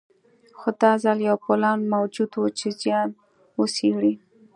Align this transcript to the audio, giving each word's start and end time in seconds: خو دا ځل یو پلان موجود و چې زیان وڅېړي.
خو 0.57 0.69
دا 0.81 0.91
ځل 1.03 1.17
یو 1.29 1.37
پلان 1.45 1.79
موجود 1.93 2.31
و 2.35 2.43
چې 2.59 2.67
زیان 2.81 3.09
وڅېړي. 3.59 4.13